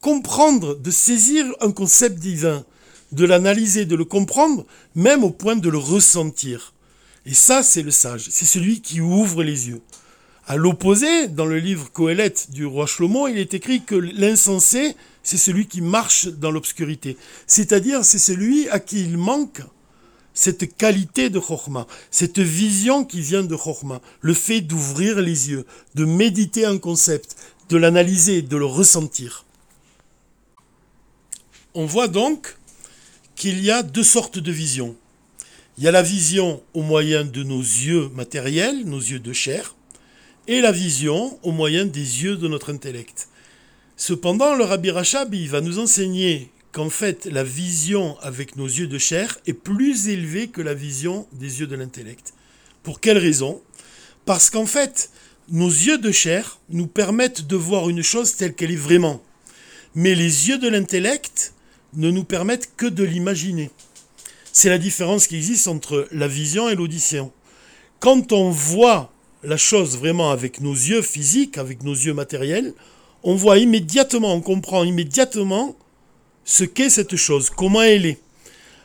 comprendre, 0.00 0.74
de 0.74 0.90
saisir 0.90 1.44
un 1.60 1.70
concept 1.70 2.18
divin, 2.18 2.64
de 3.12 3.26
l'analyser, 3.26 3.84
de 3.84 3.94
le 3.94 4.06
comprendre, 4.06 4.64
même 4.94 5.22
au 5.22 5.30
point 5.30 5.56
de 5.56 5.68
le 5.68 5.76
ressentir. 5.76 6.72
Et 7.26 7.34
ça, 7.34 7.62
c'est 7.62 7.82
le 7.82 7.90
sage. 7.90 8.28
C'est 8.30 8.46
celui 8.46 8.80
qui 8.80 9.02
ouvre 9.02 9.42
les 9.42 9.68
yeux. 9.68 9.82
À 10.46 10.56
l'opposé, 10.56 11.28
dans 11.28 11.46
le 11.46 11.58
livre 11.58 11.92
Coëlette 11.92 12.50
du 12.50 12.64
roi 12.64 12.86
Shlomo, 12.86 13.28
il 13.28 13.36
est 13.36 13.52
écrit 13.52 13.82
que 13.82 13.96
l'insensé, 13.96 14.96
c'est 15.22 15.36
celui 15.36 15.66
qui 15.66 15.80
marche 15.80 16.26
dans 16.26 16.50
l'obscurité. 16.50 17.16
C'est-à-dire, 17.46 18.04
c'est 18.04 18.18
celui 18.18 18.68
à 18.68 18.80
qui 18.80 19.02
il 19.02 19.16
manque 19.16 19.62
cette 20.34 20.76
qualité 20.76 21.30
de 21.30 21.40
Chokhmah, 21.40 21.86
cette 22.10 22.38
vision 22.38 23.04
qui 23.04 23.20
vient 23.20 23.42
de 23.42 23.56
Chokhmah, 23.56 24.00
le 24.20 24.34
fait 24.34 24.60
d'ouvrir 24.60 25.20
les 25.20 25.50
yeux, 25.50 25.66
de 25.94 26.04
méditer 26.04 26.64
un 26.64 26.78
concept, 26.78 27.36
de 27.68 27.76
l'analyser, 27.76 28.42
de 28.42 28.56
le 28.56 28.64
ressentir. 28.64 29.44
On 31.74 31.86
voit 31.86 32.08
donc 32.08 32.56
qu'il 33.34 33.62
y 33.62 33.70
a 33.70 33.82
deux 33.82 34.02
sortes 34.02 34.38
de 34.38 34.52
visions. 34.52 34.96
Il 35.78 35.84
y 35.84 35.88
a 35.88 35.90
la 35.90 36.02
vision 36.02 36.62
au 36.74 36.82
moyen 36.82 37.24
de 37.24 37.42
nos 37.42 37.60
yeux 37.60 38.08
matériels, 38.10 38.84
nos 38.84 38.98
yeux 38.98 39.20
de 39.20 39.32
chair, 39.32 39.74
et 40.48 40.60
la 40.60 40.72
vision 40.72 41.38
au 41.42 41.52
moyen 41.52 41.86
des 41.86 42.22
yeux 42.22 42.36
de 42.36 42.48
notre 42.48 42.70
intellect. 42.70 43.28
Cependant, 44.04 44.56
le 44.56 44.64
Rabbi 44.64 44.90
Rachab 44.90 45.32
va 45.32 45.60
nous 45.60 45.78
enseigner 45.78 46.50
qu'en 46.72 46.90
fait, 46.90 47.26
la 47.26 47.44
vision 47.44 48.18
avec 48.20 48.56
nos 48.56 48.66
yeux 48.66 48.88
de 48.88 48.98
chair 48.98 49.38
est 49.46 49.52
plus 49.52 50.08
élevée 50.08 50.48
que 50.48 50.60
la 50.60 50.74
vision 50.74 51.28
des 51.30 51.60
yeux 51.60 51.68
de 51.68 51.76
l'intellect. 51.76 52.34
Pour 52.82 52.98
quelle 52.98 53.18
raison? 53.18 53.62
Parce 54.24 54.50
qu'en 54.50 54.66
fait, 54.66 55.10
nos 55.50 55.68
yeux 55.68 55.98
de 55.98 56.10
chair 56.10 56.58
nous 56.68 56.88
permettent 56.88 57.46
de 57.46 57.54
voir 57.54 57.88
une 57.88 58.02
chose 58.02 58.34
telle 58.34 58.54
qu'elle 58.54 58.72
est 58.72 58.74
vraiment. 58.74 59.22
Mais 59.94 60.16
les 60.16 60.48
yeux 60.48 60.58
de 60.58 60.68
l'intellect 60.68 61.54
ne 61.94 62.10
nous 62.10 62.24
permettent 62.24 62.74
que 62.76 62.86
de 62.86 63.04
l'imaginer. 63.04 63.70
C'est 64.52 64.68
la 64.68 64.78
différence 64.78 65.28
qui 65.28 65.36
existe 65.36 65.68
entre 65.68 66.08
la 66.10 66.26
vision 66.26 66.68
et 66.68 66.74
l'audition. 66.74 67.30
Quand 68.00 68.32
on 68.32 68.50
voit 68.50 69.12
la 69.44 69.56
chose 69.56 69.96
vraiment 69.96 70.32
avec 70.32 70.60
nos 70.60 70.74
yeux 70.74 71.02
physiques, 71.02 71.56
avec 71.56 71.84
nos 71.84 71.94
yeux 71.94 72.14
matériels, 72.14 72.74
on 73.22 73.34
voit 73.34 73.58
immédiatement, 73.58 74.34
on 74.34 74.40
comprend 74.40 74.84
immédiatement 74.84 75.76
ce 76.44 76.64
qu'est 76.64 76.90
cette 76.90 77.16
chose, 77.16 77.50
comment 77.50 77.82
elle 77.82 78.06
est. 78.06 78.18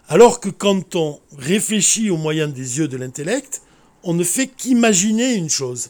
Alors 0.10 0.40
que 0.40 0.50
quand 0.50 0.96
on 0.96 1.20
réfléchit 1.38 2.10
au 2.10 2.18
moyen 2.18 2.48
des 2.48 2.78
yeux 2.78 2.88
de 2.88 2.98
l'intellect, 2.98 3.62
on 4.04 4.14
ne 4.14 4.24
fait 4.24 4.48
qu'imaginer 4.48 5.34
une 5.34 5.50
chose. 5.50 5.90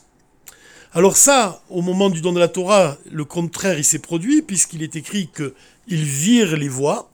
Alors 0.93 1.17
ça, 1.17 1.61
au 1.69 1.81
moment 1.81 2.09
du 2.09 2.21
don 2.21 2.33
de 2.33 2.39
la 2.39 2.47
Torah, 2.47 2.97
le 3.11 3.25
contraire, 3.25 3.83
s'est 3.83 3.99
produit, 3.99 4.41
puisqu'il 4.41 4.81
est 4.81 4.95
écrit 4.95 5.29
qu'ils 5.35 6.03
virent 6.03 6.57
les 6.57 6.69
voix, 6.69 7.11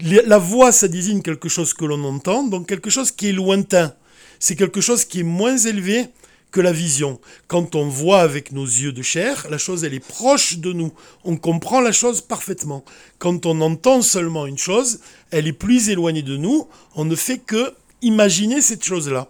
la 0.00 0.38
voix, 0.38 0.72
ça 0.72 0.88
désigne 0.88 1.22
quelque 1.22 1.48
chose 1.48 1.74
que 1.74 1.84
l'on 1.84 2.02
entend, 2.04 2.44
donc 2.44 2.66
quelque 2.66 2.90
chose 2.90 3.12
qui 3.12 3.28
est 3.28 3.32
lointain. 3.32 3.94
c'est 4.38 4.56
quelque 4.56 4.80
chose 4.80 5.04
qui 5.04 5.20
est 5.20 5.24
moins 5.24 5.56
élevé 5.56 6.08
que 6.50 6.60
la 6.60 6.72
vision. 6.72 7.20
Quand 7.46 7.74
on 7.74 7.88
voit 7.88 8.20
avec 8.20 8.52
nos 8.52 8.64
yeux 8.64 8.92
de 8.92 9.02
chair, 9.02 9.46
la 9.50 9.58
chose 9.58 9.84
elle 9.84 9.94
est 9.94 10.06
proche 10.06 10.58
de 10.58 10.72
nous. 10.72 10.92
On 11.24 11.36
comprend 11.36 11.80
la 11.80 11.92
chose 11.92 12.20
parfaitement. 12.20 12.84
Quand 13.18 13.46
on 13.46 13.60
entend 13.60 14.02
seulement 14.02 14.46
une 14.46 14.58
chose, 14.58 15.00
elle 15.30 15.46
est 15.46 15.52
plus 15.52 15.90
éloignée 15.90 16.22
de 16.22 16.36
nous. 16.36 16.68
On 16.94 17.04
ne 17.04 17.16
fait 17.16 17.38
que 17.38 17.74
imaginer 18.02 18.60
cette 18.60 18.84
chose-là. 18.84 19.28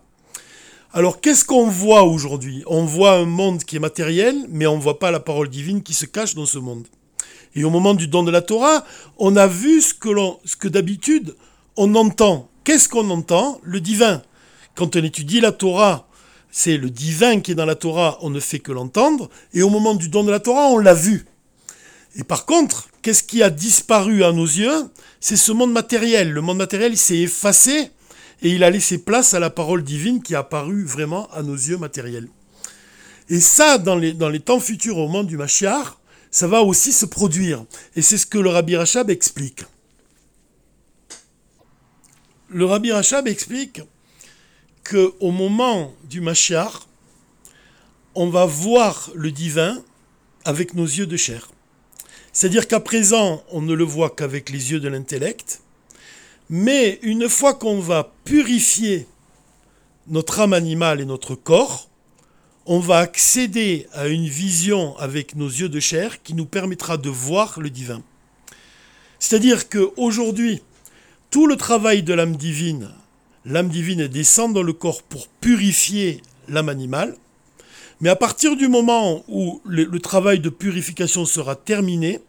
Alors 0.92 1.20
qu'est-ce 1.20 1.44
qu'on 1.44 1.68
voit 1.68 2.02
aujourd'hui? 2.02 2.64
On 2.66 2.84
voit 2.84 3.12
un 3.12 3.26
monde 3.26 3.62
qui 3.62 3.76
est 3.76 3.80
matériel, 3.80 4.36
mais 4.48 4.66
on 4.66 4.76
ne 4.76 4.82
voit 4.82 4.98
pas 4.98 5.10
la 5.10 5.20
parole 5.20 5.48
divine 5.48 5.82
qui 5.82 5.94
se 5.94 6.06
cache 6.06 6.34
dans 6.34 6.46
ce 6.46 6.58
monde. 6.58 6.86
Et 7.54 7.64
au 7.64 7.70
moment 7.70 7.94
du 7.94 8.08
don 8.08 8.22
de 8.22 8.30
la 8.30 8.42
Torah, 8.42 8.84
on 9.18 9.36
a 9.36 9.46
vu 9.46 9.80
ce 9.80 9.94
que, 9.94 10.10
ce 10.44 10.56
que 10.56 10.68
d'habitude 10.68 11.34
on 11.76 11.94
entend. 11.94 12.48
Qu'est-ce 12.64 12.88
qu'on 12.88 13.08
entend? 13.10 13.60
Le 13.62 13.80
divin. 13.80 14.22
Quand 14.74 14.96
on 14.96 15.02
étudie 15.02 15.40
la 15.40 15.52
Torah, 15.52 16.08
c'est 16.50 16.76
le 16.76 16.90
divin 16.90 17.40
qui 17.40 17.52
est 17.52 17.54
dans 17.54 17.66
la 17.66 17.74
Torah, 17.74 18.18
on 18.22 18.30
ne 18.30 18.40
fait 18.40 18.58
que 18.58 18.72
l'entendre, 18.72 19.30
et 19.54 19.62
au 19.62 19.70
moment 19.70 19.94
du 19.94 20.08
don 20.08 20.24
de 20.24 20.30
la 20.30 20.40
Torah, 20.40 20.68
on 20.68 20.78
l'a 20.78 20.94
vu. 20.94 21.26
Et 22.16 22.24
par 22.24 22.44
contre, 22.44 22.88
qu'est-ce 23.02 23.22
qui 23.22 23.42
a 23.42 23.50
disparu 23.50 24.24
à 24.24 24.32
nos 24.32 24.44
yeux? 24.46 24.90
C'est 25.20 25.36
ce 25.36 25.52
monde 25.52 25.72
matériel. 25.72 26.32
Le 26.32 26.40
monde 26.40 26.58
matériel 26.58 26.96
s'est 26.96 27.18
effacé 27.18 27.90
et 28.42 28.50
il 28.50 28.64
a 28.64 28.70
laissé 28.70 28.98
place 28.98 29.34
à 29.34 29.38
la 29.38 29.50
parole 29.50 29.84
divine 29.84 30.22
qui 30.22 30.34
a 30.34 30.40
apparu 30.40 30.84
vraiment 30.84 31.30
à 31.30 31.42
nos 31.42 31.54
yeux 31.54 31.76
matériels. 31.76 32.28
Et 33.28 33.38
ça, 33.38 33.78
dans 33.78 33.96
les, 33.96 34.40
temps 34.40 34.58
futurs 34.58 34.98
au 34.98 35.06
moment 35.06 35.22
du 35.22 35.36
Machiar, 35.36 36.00
ça 36.32 36.48
va 36.48 36.62
aussi 36.62 36.92
se 36.92 37.06
produire. 37.06 37.64
Et 37.94 38.02
c'est 38.02 38.18
ce 38.18 38.26
que 38.26 38.38
le 38.38 38.50
Rabbi 38.50 38.76
Rachab 38.76 39.08
explique. 39.08 39.62
Le 42.48 42.64
Rabbi 42.64 42.90
Rachab 42.90 43.28
explique 43.28 43.82
qu'au 44.84 45.30
moment 45.30 45.94
du 46.04 46.20
Machiar, 46.20 46.86
on 48.14 48.28
va 48.28 48.46
voir 48.46 49.10
le 49.14 49.30
divin 49.30 49.82
avec 50.44 50.74
nos 50.74 50.84
yeux 50.84 51.06
de 51.06 51.16
chair. 51.16 51.50
C'est-à-dire 52.32 52.68
qu'à 52.68 52.80
présent, 52.80 53.42
on 53.50 53.60
ne 53.60 53.74
le 53.74 53.84
voit 53.84 54.10
qu'avec 54.10 54.50
les 54.50 54.72
yeux 54.72 54.80
de 54.80 54.88
l'intellect, 54.88 55.62
mais 56.48 56.98
une 57.02 57.28
fois 57.28 57.54
qu'on 57.54 57.80
va 57.80 58.12
purifier 58.24 59.06
notre 60.06 60.40
âme 60.40 60.52
animale 60.52 61.00
et 61.00 61.04
notre 61.04 61.34
corps, 61.34 61.88
on 62.66 62.78
va 62.78 62.98
accéder 62.98 63.86
à 63.92 64.08
une 64.08 64.26
vision 64.26 64.96
avec 64.98 65.34
nos 65.34 65.48
yeux 65.48 65.68
de 65.68 65.80
chair 65.80 66.22
qui 66.22 66.34
nous 66.34 66.46
permettra 66.46 66.96
de 66.96 67.08
voir 67.08 67.58
le 67.60 67.70
divin. 67.70 68.02
C'est-à-dire 69.18 69.68
qu'aujourd'hui, 69.68 70.62
tout 71.30 71.46
le 71.46 71.56
travail 71.56 72.02
de 72.02 72.14
l'âme 72.14 72.36
divine 72.36 72.90
l'âme 73.44 73.68
divine 73.68 74.06
descend 74.06 74.52
dans 74.52 74.62
le 74.62 74.72
corps 74.72 75.02
pour 75.02 75.28
purifier 75.28 76.22
l'âme 76.48 76.68
animale. 76.68 77.16
Mais 78.00 78.08
à 78.08 78.16
partir 78.16 78.56
du 78.56 78.68
moment 78.68 79.24
où 79.28 79.60
le, 79.64 79.86
travail 79.98 80.40
de 80.40 80.48
purification 80.48 81.26
sera 81.26 81.54
terminé, 81.54 82.20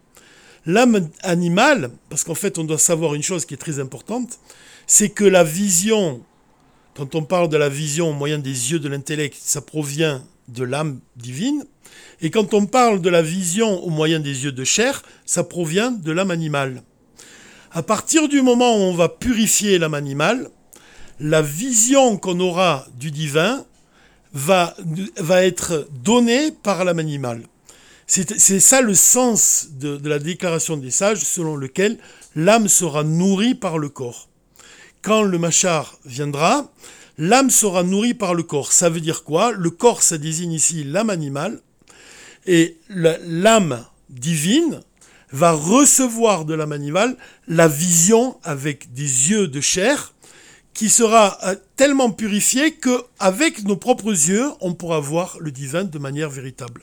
l'âme 0.66 1.10
animale, 1.24 1.92
parce 2.10 2.24
qu'en 2.24 2.36
fait 2.36 2.58
on 2.58 2.64
doit 2.64 2.78
savoir 2.78 3.14
une 3.14 3.24
chose 3.24 3.46
qui 3.46 3.54
est 3.54 3.58
très 3.58 3.80
importante, 3.80 4.40
c'est 4.86 5.10
que 5.10 5.24
la 5.24 5.44
vision, 5.44 6.22
quand 6.96 7.16
on 7.16 7.24
parle 7.24 7.48
de 7.48 7.58
la 7.58 7.70
vision 7.70 8.10
au 8.10 8.14
moyen 8.14 8.38
des 8.38 8.72
yeux 8.72 8.80
de 8.80 8.90
l'intellect, 8.90 9.38
ça 9.40 9.62
provient 9.62 10.24
de 10.50 10.64
l'âme 10.64 11.00
divine. 11.16 11.64
Et 12.20 12.30
quand 12.30 12.54
on 12.54 12.66
parle 12.66 13.02
de 13.02 13.10
la 13.10 13.22
vision 13.22 13.82
au 13.84 13.90
moyen 13.90 14.20
des 14.20 14.44
yeux 14.44 14.52
de 14.52 14.64
chair, 14.64 15.02
ça 15.26 15.44
provient 15.44 15.92
de 15.92 16.12
l'âme 16.12 16.32
animale. 16.32 16.84
À 17.72 17.84
partir 17.84 18.28
du 18.28 18.42
moment 18.42 18.76
où 18.76 18.80
on 18.80 18.94
va 18.94 19.08
purifier 19.08 19.80
l'âme 19.80 19.94
animale, 19.94 20.50
la 21.22 21.42
vision 21.42 22.18
qu'on 22.18 22.40
aura 22.40 22.88
du 22.98 23.12
divin 23.12 23.64
va, 24.34 24.76
être 25.44 25.88
donnée 26.04 26.52
par 26.52 26.84
l'âme 26.84 27.00
animale. 27.00 27.44
C'est 28.08 28.60
ça 28.60 28.82
le 28.82 28.94
sens 28.94 29.68
de, 29.74 30.00
la 30.08 30.20
déclaration 30.20 30.76
des 30.76 30.92
sages 30.92 31.20
selon 31.20 31.56
lequel 31.56 31.98
l'âme 32.36 32.68
sera 32.68 33.04
nourrie 33.04 33.56
par 33.56 33.78
le 33.78 33.88
corps. 33.88 34.28
Quand 35.02 35.22
le 35.22 35.38
machar 35.38 35.98
viendra, 36.06 36.72
l'âme 37.18 37.50
sera 37.50 37.84
nourrie 37.84 38.14
par 38.14 38.34
le 38.34 38.44
corps. 38.44 38.74
Ça 38.74 38.90
veut 38.90 39.00
dire 39.00 39.24
quoi? 39.24 39.52
Le 39.52 39.70
corps, 39.70 40.04
ça 40.04 40.18
désigne 40.18 40.54
ici 40.54 40.84
l'âme 40.84 41.10
animale, 41.10 41.62
et 42.48 42.78
l'âme 42.90 43.86
divine 44.10 44.82
va 45.32 45.52
recevoir 45.52 46.46
de 46.46 46.54
l'âme 46.54 46.72
animale 46.72 47.16
la 47.48 47.68
vision 47.68 48.38
avec 48.44 48.94
des 48.94 49.30
yeux 49.30 49.48
de 49.48 49.62
chair, 49.62 50.14
qui 50.74 50.90
sera 50.90 51.38
euh, 51.44 51.56
tellement 51.76 52.12
purifié 52.12 52.74
que 52.74 53.04
avec 53.20 53.64
nos 53.64 53.76
propres 53.76 54.12
yeux, 54.12 54.50
on 54.62 54.74
pourra 54.74 55.00
voir 55.00 55.38
le 55.40 55.52
divin 55.52 55.84
de 55.84 56.00
manière 56.00 56.30
véritable. 56.30 56.82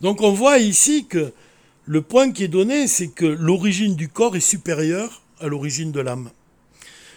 Donc 0.00 0.22
on 0.22 0.32
voit 0.32 0.58
ici 0.58 1.06
que 1.06 1.32
le 1.86 2.02
point 2.02 2.30
qui 2.32 2.44
est 2.44 2.48
donné, 2.48 2.86
c'est 2.86 3.08
que 3.08 3.26
l'origine 3.26 3.96
du 3.96 4.08
corps 4.08 4.36
est 4.36 4.40
supérieure 4.40 5.22
à 5.40 5.48
l'origine 5.48 5.92
de 5.92 6.00
l'âme. 6.00 6.30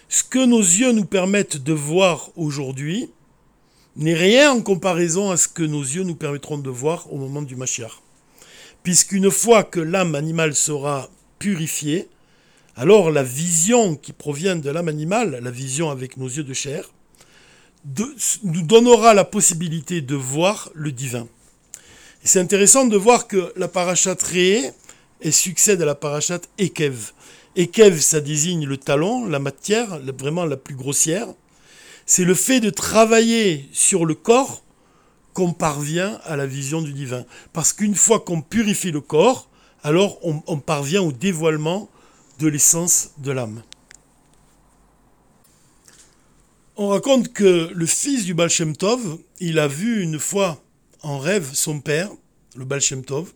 Ce 0.08 0.22
que 0.22 0.44
nos 0.44 0.60
yeux 0.60 0.92
nous 0.92 1.04
permettent 1.04 1.62
de 1.62 1.72
voir 1.72 2.30
aujourd'hui 2.36 3.10
n'est 3.96 4.14
rien 4.14 4.52
en 4.52 4.60
comparaison 4.60 5.30
à 5.30 5.36
ce 5.36 5.48
que 5.48 5.62
nos 5.62 5.82
yeux 5.82 6.02
nous 6.02 6.16
permettront 6.16 6.58
de 6.58 6.70
voir 6.70 7.12
au 7.12 7.16
moment 7.16 7.42
du 7.42 7.56
Mashiach. 7.56 8.02
Puisqu'une 8.82 9.30
fois 9.30 9.62
que 9.62 9.80
l'âme 9.80 10.14
animale 10.14 10.54
sera 10.54 11.08
purifiée, 11.38 12.08
alors 12.76 13.10
la 13.10 13.22
vision 13.22 13.94
qui 13.94 14.12
provient 14.12 14.56
de 14.56 14.68
l'âme 14.70 14.88
animale, 14.88 15.38
la 15.42 15.50
vision 15.50 15.90
avec 15.90 16.16
nos 16.16 16.26
yeux 16.26 16.42
de 16.42 16.54
chair, 16.54 16.90
nous 18.42 18.62
donnera 18.62 19.14
la 19.14 19.24
possibilité 19.24 20.00
de 20.00 20.14
voir 20.14 20.70
le 20.74 20.90
divin. 20.90 21.28
C'est 22.24 22.40
intéressant 22.40 22.86
de 22.86 22.96
voir 22.96 23.28
que 23.28 23.52
la 23.56 23.68
parachat 23.68 24.16
Ré 24.22 24.72
est 25.20 25.30
succède 25.30 25.82
à 25.82 25.84
la 25.84 25.94
parachat 25.94 26.40
Ekev. 26.58 27.12
Ekev, 27.54 28.00
ça 28.00 28.20
désigne 28.20 28.66
le 28.66 28.78
talon, 28.78 29.26
la 29.26 29.38
matière, 29.38 30.00
vraiment 30.18 30.46
la 30.46 30.56
plus 30.56 30.74
grossière. 30.74 31.28
C'est 32.06 32.24
le 32.24 32.34
fait 32.34 32.60
de 32.60 32.70
travailler 32.70 33.68
sur 33.72 34.04
le 34.04 34.14
corps 34.14 34.64
qu'on 35.32 35.52
parvient 35.52 36.18
à 36.24 36.36
la 36.36 36.46
vision 36.46 36.82
du 36.82 36.92
divin. 36.92 37.24
Parce 37.52 37.72
qu'une 37.72 37.94
fois 37.94 38.20
qu'on 38.20 38.40
purifie 38.40 38.90
le 38.90 39.00
corps, 39.00 39.48
alors 39.82 40.18
on 40.22 40.58
parvient 40.58 41.02
au 41.02 41.12
dévoilement 41.12 41.90
de 42.38 42.48
l'essence 42.48 43.10
de 43.18 43.30
l'âme. 43.30 43.62
On 46.76 46.88
raconte 46.88 47.32
que 47.32 47.70
le 47.72 47.86
fils 47.86 48.24
du 48.24 48.34
Baal 48.34 48.50
Tov, 48.76 49.18
il 49.38 49.58
a 49.58 49.68
vu 49.68 50.02
une 50.02 50.18
fois 50.18 50.62
en 51.02 51.18
rêve 51.18 51.50
son 51.52 51.80
père, 51.80 52.10
le 52.56 52.64
Baal 52.64 52.80
Tov, 53.06 53.32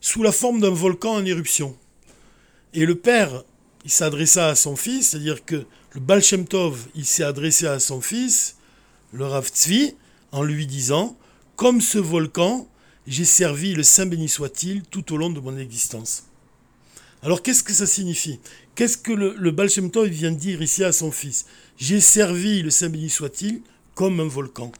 sous 0.00 0.22
la 0.22 0.30
forme 0.30 0.60
d'un 0.60 0.70
volcan 0.70 1.14
en 1.14 1.24
éruption. 1.24 1.76
Et 2.74 2.86
le 2.86 2.94
père, 2.94 3.42
il 3.84 3.90
s'adressa 3.90 4.48
à 4.48 4.54
son 4.54 4.76
fils, 4.76 5.08
c'est-à-dire 5.08 5.44
que 5.44 5.66
le 5.94 6.00
Baal 6.00 6.22
Tov, 6.22 6.86
il 6.94 7.04
s'est 7.04 7.24
adressé 7.24 7.66
à 7.66 7.80
son 7.80 8.00
fils, 8.00 8.56
le 9.12 9.26
Rav 9.26 9.48
Tzvi, 9.48 9.94
en 10.30 10.44
lui 10.44 10.66
disant 10.66 11.16
Comme 11.56 11.80
ce 11.80 11.98
volcan, 11.98 12.68
j'ai 13.08 13.24
servi 13.24 13.74
le 13.74 13.82
Saint 13.82 14.06
béni 14.06 14.28
soit-il 14.28 14.82
tout 14.82 15.12
au 15.12 15.16
long 15.16 15.30
de 15.30 15.40
mon 15.40 15.58
existence. 15.58 16.24
Alors 17.22 17.42
qu'est-ce 17.42 17.62
que 17.62 17.72
ça 17.72 17.86
signifie? 17.86 18.38
Qu'est-ce 18.74 18.96
que 18.96 19.12
le, 19.12 19.34
le 19.36 19.50
Baal 19.50 19.68
Shem 19.68 19.90
vient 20.06 20.30
dire 20.30 20.62
ici 20.62 20.84
à 20.84 20.92
son 20.92 21.10
fils? 21.10 21.46
J'ai 21.76 22.00
servi, 22.00 22.62
le 22.62 22.70
Saint 22.70 22.88
béni 22.88 23.10
soit-il, 23.10 23.62
comme 23.94 24.20
un 24.20 24.28
volcan. 24.28 24.70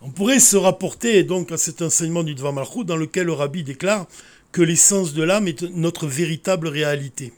On 0.00 0.10
pourrait 0.10 0.40
se 0.40 0.56
rapporter 0.56 1.22
donc 1.22 1.52
à 1.52 1.58
cet 1.58 1.82
enseignement 1.82 2.22
du 2.22 2.34
Dvar 2.34 2.54
dans 2.84 2.96
lequel 2.96 3.26
le 3.26 3.32
rabbi 3.32 3.62
déclare 3.62 4.06
que 4.52 4.62
l'essence 4.62 5.14
de 5.14 5.22
l'âme 5.22 5.48
est 5.48 5.62
notre 5.62 6.06
véritable 6.06 6.68
réalité, 6.68 7.32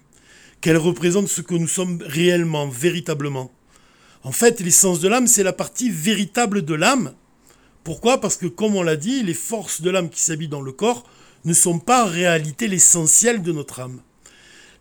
qu'elle 0.61 0.77
représente 0.77 1.29
ce 1.29 1.41
que 1.41 1.55
nous 1.55 1.69
sommes 1.69 2.03
réellement, 2.05 2.69
véritablement. 2.69 3.53
En 4.23 4.33
fait, 4.33 4.61
l'essence 4.61 5.01
de 5.01 5.09
l'âme, 5.09 5.27
c'est 5.27 5.45
la 5.45 5.53
partie 5.53 5.91
véritable 5.91 6.65
de 6.65 6.75
l'âme. 6.75 7.15
Pourquoi? 7.85 8.21
Parce 8.21 8.37
que, 8.37 8.47
comme 8.47 8.75
on 8.75 8.83
l'a 8.83 8.97
dit, 8.97 9.23
les 9.23 9.35
forces 9.35 9.81
de 9.81 9.91
l'âme 9.91 10.11
qui 10.11 10.21
s'habitent 10.21 10.51
dans 10.51 10.61
le 10.61 10.73
corps 10.73 11.05
ne 11.47 11.55
sont 11.55 11.79
pas 11.79 12.05
en 12.05 12.09
réalité 12.09 12.67
l'essentiel 12.67 13.41
de 13.41 13.53
notre 13.53 13.81
âme. 13.81 14.01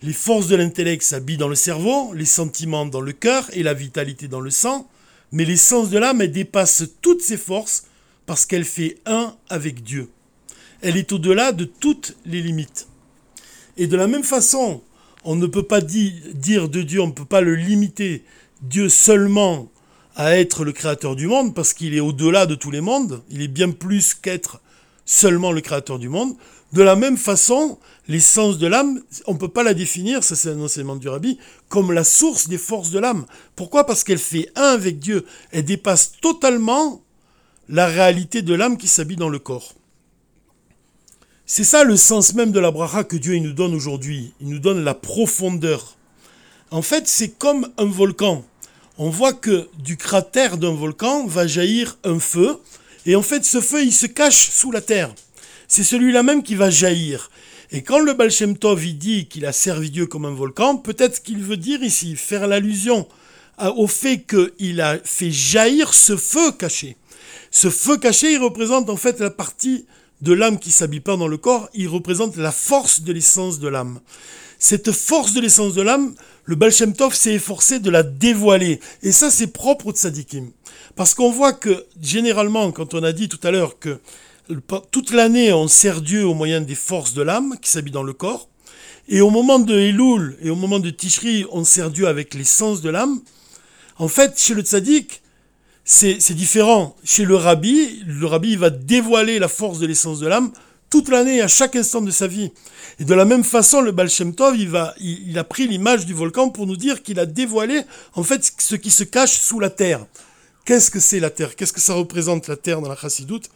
Les 0.02 0.14
forces 0.14 0.48
de 0.48 0.56
l'intellect 0.56 1.04
s'habillent 1.04 1.38
dans 1.38 1.48
le 1.48 1.56
cerveau, 1.56 2.12
les 2.14 2.26
sentiments 2.26 2.88
dans 2.88 3.02
le 3.02 3.14
cœur 3.14 3.48
et 3.54 3.64
la 3.64 3.76
vitalité 3.76 4.28
dans 4.28 4.42
le 4.42 4.50
sang, 4.50 4.90
mais 5.32 5.46
l'essence 5.46 5.92
de 5.92 6.00
l'âme, 6.00 6.26
dépasse 6.26 6.84
toutes 7.02 7.22
ces 7.22 7.38
forces 7.38 7.86
parce 8.26 8.48
qu'elle 8.48 8.66
fait 8.66 8.98
un 9.06 9.36
avec 9.48 9.84
Dieu. 9.84 10.10
Elle 10.82 10.98
est 10.98 11.12
au-delà 11.12 11.52
de 11.52 11.66
toutes 11.66 12.18
les 12.26 12.42
limites. 12.42 12.88
Et 13.78 13.86
de 13.86 13.96
la 13.96 14.08
même 14.08 14.24
façon, 14.24 14.82
on 15.24 15.36
ne 15.36 15.48
peut 15.48 15.64
pas 15.64 15.82
dire 15.82 16.70
de 16.70 16.82
Dieu, 16.82 17.00
on 17.00 17.08
ne 17.08 17.12
peut 17.12 17.26
pas 17.26 17.42
le 17.42 17.56
limiter, 17.56 18.24
Dieu 18.62 18.90
seulement 18.90 19.72
à 20.16 20.38
être 20.38 20.64
le 20.64 20.72
créateur 20.72 21.16
du 21.16 21.28
monde, 21.28 21.54
parce 21.54 21.74
qu'il 21.74 21.94
est 21.94 22.00
au-delà 22.00 22.48
de 22.48 22.56
tous 22.56 22.72
les 22.72 22.82
mondes, 22.82 23.22
il 23.30 23.42
est 23.42 23.48
bien 23.48 23.70
plus 23.70 24.16
qu'être 24.16 24.62
seulement 25.06 25.52
le 25.52 25.62
créateur 25.62 26.00
du 26.00 26.10
monde. 26.10 26.36
De 26.74 26.82
la 26.82 26.96
même 26.96 27.18
façon, 27.18 27.80
l'essence 28.08 28.58
de 28.58 28.68
l'âme, 28.68 29.02
on 29.28 29.34
ne 29.34 29.38
peut 29.38 29.48
pas 29.48 29.64
la 29.64 29.74
définir, 29.74 30.24
ça 30.24 30.36
c'est 30.36 30.50
un 30.50 30.60
enseignement 30.60 30.96
du 30.96 31.08
rabbi, 31.08 31.38
comme 31.70 31.92
la 31.92 32.04
source 32.04 32.50
des 32.50 32.58
forces 32.58 32.92
de 32.92 33.00
l'âme. 33.00 33.26
Pourquoi? 33.56 33.86
Parce 33.86 34.04
qu'elle 34.04 34.20
fait 34.20 34.52
un 34.56 34.74
avec 34.74 35.00
Dieu. 35.00 35.26
Elle 35.52 35.66
dépasse 35.66 36.14
totalement 36.20 37.02
la 37.70 37.88
réalité 37.88 38.42
de 38.42 38.54
l'âme 38.54 38.78
qui 38.78 38.88
s'habille 38.88 39.16
dans 39.16 39.30
le 39.30 39.40
corps. 39.40 39.74
C'est 41.46 41.64
ça 41.64 41.84
le 41.84 41.96
sens 41.96 42.34
même 42.34 42.52
de 42.52 42.60
la 42.60 42.72
bracha 42.72 43.04
que 43.04 43.16
Dieu 43.16 43.38
nous 43.38 43.54
donne 43.54 43.76
aujourd'hui. 43.76 44.34
Il 44.42 44.50
nous 44.50 44.60
donne 44.60 44.84
la 44.84 44.96
profondeur. 44.96 45.96
En 46.72 46.82
fait, 46.82 47.08
c'est 47.08 47.30
comme 47.30 47.70
un 47.78 47.86
volcan. 47.86 48.44
On 48.98 49.10
voit 49.10 49.34
que 49.34 49.70
du 49.78 49.96
cratère 49.96 50.58
d'un 50.58 50.74
volcan 50.74 51.28
va 51.28 51.46
jaillir 51.46 51.98
un 52.04 52.20
feu, 52.20 52.60
et 53.06 53.16
en 53.16 53.22
fait, 53.22 53.46
ce 53.46 53.62
feu, 53.62 53.84
il 53.84 53.94
se 53.94 54.06
cache 54.06 54.50
sous 54.50 54.72
la 54.72 54.82
terre. 54.82 55.14
C'est 55.68 55.84
celui-là 55.84 56.24
même 56.24 56.44
qui 56.44 56.56
va 56.56 56.70
jaillir. 56.70 57.30
Et 57.72 57.82
quand 57.82 58.00
le 58.00 58.14
Baal 58.14 58.32
Shem 58.32 58.58
Tov 58.58 58.86
dit 58.94 59.28
qu'il 59.28 59.46
a 59.46 59.52
servi 59.52 59.90
Dieu 59.90 60.06
comme 60.06 60.26
un 60.26 60.34
volcan, 60.34 60.78
peut-être 60.78 61.22
qu'il 61.24 61.40
veut 61.40 61.58
dire 61.58 61.84
ici, 61.84 62.16
faire 62.16 62.48
l'allusion 62.48 63.08
au 63.78 63.88
fait 63.88 64.26
qu'il 64.26 64.82
a 64.82 65.00
fait 65.04 65.32
jaillir 65.32 65.94
ce 65.94 66.18
feu 66.18 66.52
caché. 66.52 66.98
Ce 67.52 67.70
feu 67.70 67.98
caché, 67.98 68.34
il 68.34 68.38
représente 68.38 68.90
en 68.90 68.98
fait 68.98 69.20
la 69.20 69.30
partie 69.30 69.86
de 70.22 70.34
l'âme 70.34 70.60
qui 70.60 70.72
s'habille 70.72 71.00
pas 71.00 71.18
dans 71.18 71.28
le 71.28 71.38
corps, 71.38 71.70
il 71.74 71.88
représente 71.88 72.38
la 72.38 72.52
force 72.52 73.02
de 73.02 73.14
l'essence 73.14 73.60
de 73.60 73.68
l'âme. 73.68 74.00
Cette 74.60 74.92
force 74.92 75.34
de 75.34 75.42
l'essence 75.42 75.74
de 75.74 75.82
l'âme, 75.82 76.16
le 76.46 76.56
Baal 76.56 76.72
Shem 76.72 76.94
Tov 76.94 77.14
s'est 77.14 77.34
efforcé 77.34 77.80
de 77.80 77.90
la 77.90 78.04
dévoiler. 78.04 78.80
Et 79.04 79.12
ça, 79.12 79.30
c'est 79.30 79.48
propre 79.48 79.88
au 79.88 79.92
tzadikim. 79.92 80.52
Parce 80.96 81.14
qu'on 81.14 81.32
voit 81.32 81.54
que, 81.54 81.86
généralement, 82.02 82.72
quand 82.72 82.94
on 82.94 83.04
a 83.04 83.12
dit 83.12 83.30
tout 83.30 83.40
à 83.44 83.52
l'heure 83.52 83.80
que 83.80 84.00
toute 84.92 85.12
l'année, 85.12 85.52
on 85.54 85.68
sert 85.68 86.02
Dieu 86.02 86.26
au 86.26 86.34
moyen 86.34 86.62
des 86.62 86.76
forces 86.76 87.14
de 87.14 87.22
l'âme 87.22 87.56
qui 87.62 87.70
s'habillent 87.70 87.92
dans 87.92 88.04
le 88.04 88.14
corps, 88.14 88.48
et 89.08 89.22
au 89.22 89.30
moment 89.30 89.60
de 89.60 89.76
Elul 89.76 90.38
et 90.42 90.50
au 90.50 90.56
moment 90.56 90.80
de 90.80 90.90
Tishri, 90.90 91.46
on 91.52 91.64
sert 91.64 91.92
Dieu 91.92 92.08
avec 92.08 92.34
l'essence 92.34 92.82
de 92.82 92.90
l'âme, 92.90 93.22
en 93.98 94.08
fait, 94.08 94.40
chez 94.40 94.54
le 94.54 94.62
tzaddik, 94.62 95.22
c'est 95.84 96.34
différent. 96.34 96.96
Chez 97.04 97.26
le 97.26 97.36
rabbi, 97.36 98.04
le 98.06 98.26
rabbi 98.26 98.56
va 98.56 98.70
dévoiler 98.70 99.40
la 99.40 99.48
force 99.48 99.80
de 99.80 99.86
l'essence 99.86 100.20
de 100.20 100.28
l'âme 100.28 100.52
toute 100.90 101.10
l'année, 101.10 101.42
à 101.42 101.48
chaque 101.48 101.76
instant 101.76 102.02
de 102.02 102.12
sa 102.12 102.28
vie. 102.28 102.52
Et 103.00 103.06
de 103.06 103.14
la 103.14 103.26
même 103.26 103.44
façon, 103.44 103.82
le 103.82 103.92
Baal 103.92 104.10
Shem 104.10 104.34
Tov, 104.36 104.56
il, 104.58 104.70
va, 104.70 104.94
il, 105.00 105.38
a 105.38 105.44
pris 105.44 105.68
l'image 105.68 106.06
du 106.06 106.14
volcan 106.14 106.50
pour 106.50 106.68
nous 106.68 106.78
dire 106.78 107.04
qu'il 107.04 107.20
a 107.20 107.26
dévoilé 107.26 107.82
en 108.14 108.24
fait 108.24 108.54
ce 108.58 108.76
qui 108.76 108.92
se 108.92 109.04
cache 109.04 109.34
sous 109.34 109.60
la 109.60 109.70
terre. 109.70 110.06
Qu'est-ce 110.66 110.90
que 110.90 111.00
c'est 111.00 111.20
la 111.20 111.30
terre? 111.30 111.56
Qu'est-ce 111.56 111.74
que 111.74 111.80
ça 111.80 111.94
représente 111.94 112.48
la 112.48 112.56
terre 112.56 112.82
dans 112.82 112.90
la 112.90 112.96
chassidoute? 112.96 113.50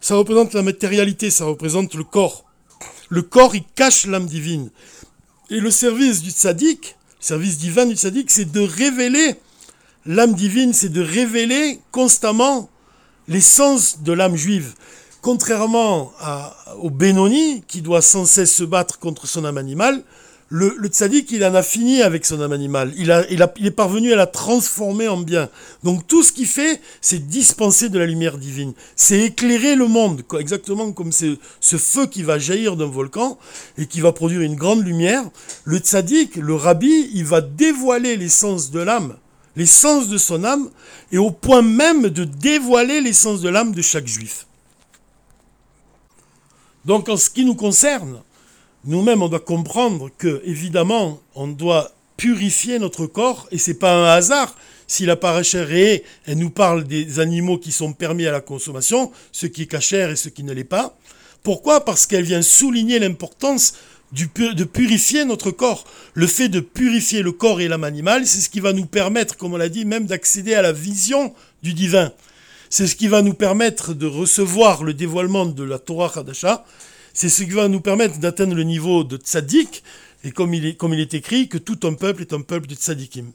Ça 0.00 0.16
représente 0.16 0.54
la 0.54 0.62
matérialité, 0.62 1.30
ça 1.30 1.44
représente 1.44 1.94
le 1.94 2.04
corps. 2.04 2.44
Le 3.10 3.20
corps, 3.20 3.54
il 3.54 3.64
cache 3.74 4.06
l'âme 4.06 4.26
divine. 4.26 4.70
Et 5.50 5.60
le 5.60 5.70
service 5.70 6.22
du 6.22 6.30
tzaddik, 6.30 6.96
le 7.20 7.24
service 7.24 7.58
divin 7.58 7.84
du 7.84 7.96
tzaddik, 7.96 8.30
c'est 8.30 8.50
de 8.50 8.60
révéler 8.60 9.34
l'âme 10.06 10.34
divine, 10.34 10.72
c'est 10.72 10.88
de 10.88 11.02
révéler 11.02 11.80
constamment 11.92 12.70
l'essence 13.28 14.02
de 14.02 14.12
l'âme 14.12 14.36
juive. 14.36 14.72
Contrairement 15.20 16.12
au 16.80 16.88
Benoni, 16.88 17.62
qui 17.68 17.82
doit 17.82 18.02
sans 18.02 18.24
cesse 18.24 18.54
se 18.54 18.64
battre 18.64 18.98
contre 18.98 19.26
son 19.26 19.44
âme 19.44 19.58
animale, 19.58 20.02
le, 20.56 20.72
le 20.78 20.88
tzaddik, 20.88 21.32
il 21.32 21.44
en 21.44 21.52
a 21.56 21.64
fini 21.64 22.00
avec 22.00 22.24
son 22.24 22.40
âme 22.40 22.52
animale. 22.52 22.92
Il, 22.96 23.10
a, 23.10 23.26
il, 23.28 23.42
est 23.42 23.70
parvenu 23.72 24.12
à 24.12 24.16
la 24.16 24.28
transformer 24.28 25.08
en 25.08 25.16
bien. 25.16 25.48
Donc 25.82 26.06
tout 26.06 26.22
ce 26.22 26.32
qu'il 26.32 26.46
fait, 26.46 26.80
c'est 27.00 27.26
dispenser 27.26 27.88
de 27.88 27.98
la 27.98 28.06
lumière 28.06 28.38
divine. 28.38 28.72
C'est 28.94 29.18
éclairer 29.18 29.74
le 29.74 29.88
monde, 29.88 30.22
exactement 30.38 30.92
comme 30.92 31.10
ce 31.10 31.36
feu 31.76 32.06
qui 32.06 32.22
va 32.22 32.38
jaillir 32.38 32.76
d'un 32.76 32.86
volcan 32.86 33.36
et 33.78 33.86
qui 33.86 34.00
va 34.00 34.12
produire 34.12 34.42
une 34.42 34.54
grande 34.54 34.84
lumière. 34.84 35.24
Le 35.64 35.78
tzaddik, 35.78 36.36
le 36.36 36.54
rabbi, 36.54 37.10
il 37.12 37.24
va 37.24 37.40
dévoiler 37.40 38.16
l'essence 38.16 38.70
de 38.70 38.78
l'âme 38.78 39.16
l'essence 39.56 40.08
de 40.08 40.18
son 40.18 40.42
âme, 40.42 40.68
et 41.12 41.18
au 41.18 41.30
point 41.30 41.62
même 41.62 42.08
de 42.08 42.24
dévoiler 42.24 43.00
l'essence 43.00 43.40
de 43.40 43.48
l'âme 43.48 43.72
de 43.72 43.82
chaque 43.82 44.08
juif. 44.08 44.48
Donc 46.84 47.08
en 47.08 47.16
ce 47.16 47.30
qui 47.30 47.44
nous 47.44 47.54
concerne, 47.54 48.20
nous-mêmes, 48.86 49.22
on 49.22 49.28
doit 49.28 49.40
comprendre 49.40 50.10
que, 50.18 50.42
évidemment, 50.44 51.20
on 51.34 51.48
doit 51.48 51.92
purifier 52.16 52.78
notre 52.78 53.06
corps, 53.06 53.46
et 53.50 53.58
c'est 53.58 53.78
pas 53.78 53.94
un 53.94 54.16
hasard 54.16 54.54
si 54.86 55.06
la 55.06 55.16
paracha 55.16 55.64
elle 55.68 56.38
nous 56.38 56.50
parle 56.50 56.84
des 56.84 57.18
animaux 57.18 57.58
qui 57.58 57.72
sont 57.72 57.92
permis 57.92 58.26
à 58.26 58.32
la 58.32 58.40
consommation, 58.40 59.10
ce 59.32 59.46
qui 59.46 59.62
est 59.62 59.66
cachère 59.66 60.10
et 60.10 60.16
ce 60.16 60.28
qui 60.28 60.42
ne 60.42 60.52
l'est 60.52 60.64
pas. 60.64 60.96
Pourquoi? 61.42 61.84
Parce 61.84 62.06
qu'elle 62.06 62.24
vient 62.24 62.42
souligner 62.42 62.98
l'importance 62.98 63.74
de 64.12 64.64
purifier 64.64 65.24
notre 65.24 65.50
corps. 65.50 65.84
Le 66.14 66.26
fait 66.26 66.48
de 66.48 66.60
purifier 66.60 67.22
le 67.22 67.32
corps 67.32 67.60
et 67.60 67.68
l'âme 67.68 67.84
animale, 67.84 68.26
c'est 68.26 68.40
ce 68.40 68.48
qui 68.48 68.60
va 68.60 68.72
nous 68.72 68.86
permettre, 68.86 69.36
comme 69.36 69.54
on 69.54 69.56
l'a 69.56 69.68
dit, 69.68 69.84
même 69.84 70.06
d'accéder 70.06 70.54
à 70.54 70.62
la 70.62 70.72
vision 70.72 71.34
du 71.62 71.74
divin. 71.74 72.12
C'est 72.70 72.86
ce 72.86 72.96
qui 72.96 73.08
va 73.08 73.22
nous 73.22 73.34
permettre 73.34 73.94
de 73.94 74.06
recevoir 74.06 74.84
le 74.84 74.94
dévoilement 74.94 75.46
de 75.46 75.64
la 75.64 75.78
Torah 75.78 76.12
Hadasha. 76.14 76.64
C'est 77.16 77.28
ce 77.28 77.44
qui 77.44 77.50
va 77.50 77.68
nous 77.68 77.80
permettre 77.80 78.18
d'atteindre 78.18 78.56
le 78.56 78.64
niveau 78.64 79.04
de 79.04 79.16
tzaddik, 79.16 79.84
et 80.24 80.32
comme 80.32 80.52
il, 80.52 80.66
est, 80.66 81.14
écrit, 81.14 81.48
que 81.48 81.58
tout 81.58 81.78
un 81.84 81.94
peuple 81.94 82.22
est 82.22 82.32
un 82.32 82.40
peuple 82.40 82.66
de 82.66 82.74
tzaddikim. 82.74 83.30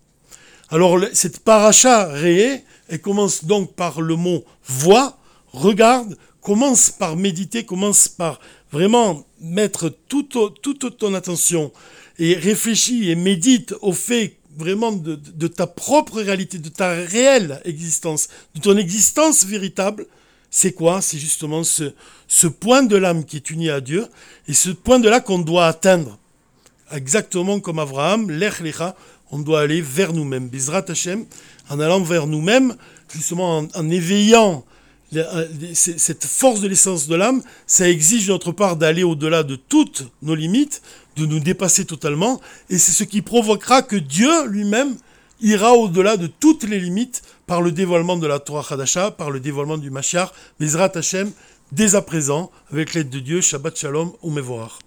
Alors 0.70 1.00
cette 1.14 1.40
paracha 1.40 2.08
réée, 2.08 2.64
elle 2.90 3.00
commence 3.00 3.46
donc 3.46 3.74
par 3.76 4.02
le 4.02 4.18
mot 4.18 4.44
voix, 4.68 5.18
regarde, 5.54 6.18
commence 6.42 6.90
par 6.90 7.16
méditer, 7.16 7.64
commence 7.64 8.10
par 8.10 8.42
vraiment 8.72 9.26
mettre 9.40 9.90
toute, 10.10 10.38
ton 10.98 11.14
attention 11.14 11.72
et 12.20 12.34
réfléchis 12.34 13.10
et 13.10 13.16
médite 13.16 13.74
au 13.82 13.94
fait 13.94 14.36
vraiment 14.58 14.92
de, 14.92 15.48
ta 15.48 15.68
propre 15.68 16.22
réalité, 16.22 16.58
de 16.58 16.70
ta 16.70 16.92
réelle 16.92 17.62
existence, 17.64 18.28
de 18.56 18.60
ton 18.60 18.76
existence 18.78 19.46
véritable, 19.46 20.06
c'est 20.52 20.72
quoi? 20.72 21.02
C'est 21.02 21.18
justement 21.18 21.64
ce, 21.64 22.48
point 22.48 22.84
de 22.84 22.96
l'âme 22.96 23.26
qui 23.26 23.38
est 23.38 23.50
uni 23.50 23.70
à 23.70 23.82
Dieu 23.82 24.08
et 24.48 24.54
ce 24.54 24.70
point 24.70 25.00
de 25.00 25.10
là 25.10 25.20
qu'on 25.20 25.40
doit 25.40 25.68
atteindre. 25.68 26.18
Exactement 26.92 27.60
comme 27.60 27.80
Abraham, 27.80 28.32
l'Ech 28.32 28.62
on 29.32 29.40
doit 29.40 29.62
aller 29.62 29.82
vers 29.82 30.12
nous-mêmes. 30.12 30.50
Bizrat 30.50 30.86
Hashem, 30.88 31.26
en 31.70 31.80
allant 31.80 32.02
vers 32.02 32.26
nous-mêmes, 32.26 32.76
justement 33.14 33.68
en 33.74 33.90
éveillant 33.90 34.66
euh, 35.16 35.48
cette 35.74 36.26
force 36.26 36.62
de 36.62 36.68
l'essence 36.68 37.08
de 37.08 37.16
l'âme, 37.16 37.42
ça 37.66 37.90
exige 37.90 38.28
de 38.28 38.32
notre 38.32 38.52
part 38.52 38.76
d'aller 38.76 39.04
au-delà 39.04 39.42
de 39.42 39.56
toutes 39.56 40.04
nos 40.22 40.36
limites, 40.36 40.84
de 41.16 41.26
nous 41.26 41.40
dépasser 41.40 41.86
totalement, 41.86 42.40
et 42.70 42.78
c'est 42.78 42.92
ce 42.92 43.04
qui 43.04 43.24
provoquera 43.24 43.82
que 43.82 43.96
Dieu 43.96 44.46
lui-même 44.48 44.96
ira 45.42 45.74
au-delà 45.74 46.18
de 46.18 46.28
toutes 46.28 46.64
les 46.64 46.80
limites 46.80 47.22
par 47.48 47.62
le 47.62 47.72
dévoilement 47.72 48.18
de 48.18 48.28
la 48.28 48.40
Torah 48.40 48.66
Hadasha, 48.74 49.12
par 49.12 49.32
le 49.32 49.40
dévoilement 49.40 49.78
du 49.78 49.90
Mashiach, 49.90 50.32
Bezrat 50.60 50.92
Hashem, 50.96 51.32
dès 51.72 51.96
à 51.96 52.02
présent, 52.02 52.52
avec 52.72 52.94
l'aide 52.94 53.10
de 53.10 53.20
Dieu, 53.20 53.42
Shabbat 53.42 53.78
Shalom, 53.78 54.12
ou 54.22 54.32
Mevorach. 54.32 54.80